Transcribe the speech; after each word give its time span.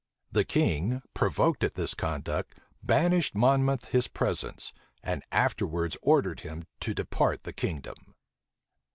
The 0.31 0.43
king, 0.45 1.03
provoked 1.13 1.63
at 1.63 1.75
this 1.75 1.93
conduct, 1.93 2.55
banished 2.81 3.35
Monmouth 3.35 3.85
his 3.89 4.07
presence, 4.07 4.73
and 5.03 5.23
afterwards 5.31 5.95
ordered 6.01 6.39
him 6.39 6.65
to 6.79 6.95
depart 6.95 7.43
the 7.43 7.53
kingdom. 7.53 8.15